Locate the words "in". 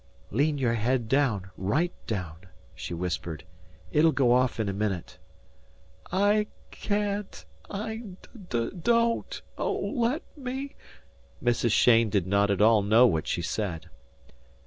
4.59-4.67